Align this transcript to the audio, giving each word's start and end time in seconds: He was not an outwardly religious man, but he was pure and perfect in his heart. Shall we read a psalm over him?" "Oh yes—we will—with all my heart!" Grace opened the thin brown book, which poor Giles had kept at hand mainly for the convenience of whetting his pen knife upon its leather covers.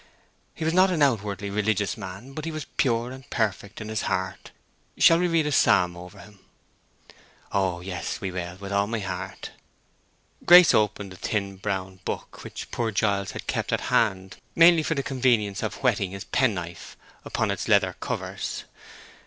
He 0.55 0.65
was 0.65 0.73
not 0.73 0.89
an 0.89 1.03
outwardly 1.03 1.51
religious 1.51 1.95
man, 1.95 2.33
but 2.33 2.43
he 2.45 2.49
was 2.51 2.65
pure 2.65 3.11
and 3.11 3.29
perfect 3.29 3.79
in 3.79 3.87
his 3.89 4.01
heart. 4.09 4.49
Shall 4.97 5.19
we 5.19 5.27
read 5.27 5.45
a 5.45 5.51
psalm 5.51 5.95
over 5.95 6.17
him?" 6.19 6.39
"Oh 7.51 7.81
yes—we 7.81 8.31
will—with 8.31 8.71
all 8.71 8.87
my 8.87 8.97
heart!" 8.97 9.51
Grace 10.43 10.73
opened 10.73 11.11
the 11.11 11.17
thin 11.17 11.57
brown 11.57 11.99
book, 12.03 12.43
which 12.43 12.71
poor 12.71 12.89
Giles 12.89 13.33
had 13.33 13.45
kept 13.45 13.71
at 13.71 13.91
hand 13.93 14.37
mainly 14.55 14.81
for 14.81 14.95
the 14.95 15.03
convenience 15.03 15.61
of 15.61 15.77
whetting 15.83 16.09
his 16.13 16.23
pen 16.23 16.55
knife 16.55 16.97
upon 17.23 17.51
its 17.51 17.67
leather 17.67 17.95
covers. 17.99 18.63